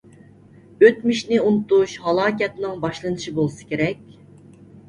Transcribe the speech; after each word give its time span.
ئۆتمۈشنى 0.85 1.39
ئۇنتۇش 1.49 1.93
ھالاكەتنىڭ 2.07 2.81
باشلىنىشى 2.87 3.35
بولسا 3.37 3.69
كېرەك. 3.75 4.05